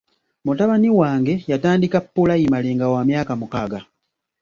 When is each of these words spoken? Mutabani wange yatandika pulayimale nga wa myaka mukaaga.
Mutabani 0.45 0.89
wange 0.99 1.33
yatandika 1.51 1.97
pulayimale 2.13 2.69
nga 2.75 2.87
wa 2.93 3.01
myaka 3.09 3.33
mukaaga. 3.39 3.79